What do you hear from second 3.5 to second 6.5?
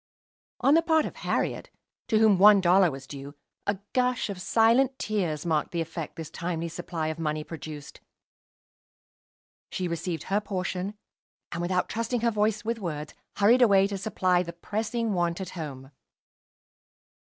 a gush of silent tears marked the effect this